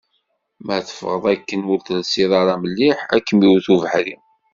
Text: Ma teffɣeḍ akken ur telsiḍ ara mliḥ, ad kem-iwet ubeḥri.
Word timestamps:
Ma 0.65 0.77
teffɣeḍ 0.87 1.23
akken 1.33 1.61
ur 1.71 1.79
telsiḍ 1.85 2.31
ara 2.41 2.53
mliḥ, 2.63 2.99
ad 3.15 3.21
kem-iwet 3.27 3.67
ubeḥri. 3.73 4.15